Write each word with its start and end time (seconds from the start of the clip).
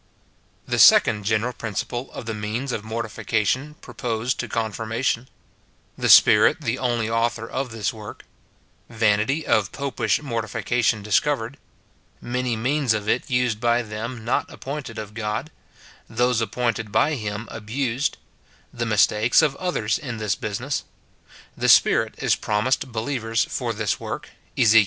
The 0.65 0.79
second 0.79 1.25
general 1.25 1.53
principle 1.53 2.11
of 2.13 2.25
the 2.25 2.33
means 2.33 2.71
of 2.71 2.83
mortification 2.83 3.75
pro 3.81 3.93
posed 3.93 4.39
to 4.39 4.47
confirmation— 4.47 5.29
The 5.95 6.09
Spirit 6.09 6.61
the 6.61 6.79
only 6.79 7.07
author 7.07 7.47
of 7.47 7.69
this 7.69 7.93
work— 7.93 8.23
Vanity 8.89 9.45
of 9.45 9.71
popish 9.71 10.19
mortification 10.19 11.03
discovered— 11.03 11.59
Many 12.35 12.55
means 12.55 12.95
of 12.95 13.07
it 13.07 13.29
used 13.29 13.59
by 13.59 13.83
them 13.83 14.25
not 14.25 14.51
appointed 14.51 14.97
of 14.97 15.13
God— 15.13 15.51
Those 16.09 16.41
appointed 16.41 16.91
by 16.91 17.13
him 17.13 17.47
abused— 17.51 18.17
The 18.73 18.87
mistakes 18.87 19.43
of 19.43 19.55
others 19.57 19.99
in 19.99 20.17
this 20.17 20.33
business— 20.33 20.83
The 21.55 21.69
Spirit 21.69 22.15
is 22.17 22.33
promised 22.35 22.91
believers 22.91 23.45
for 23.45 23.71
this 23.71 23.99
work, 23.99 24.31
Ezek. 24.57 24.79